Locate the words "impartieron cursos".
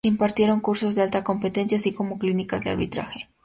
0.09-0.95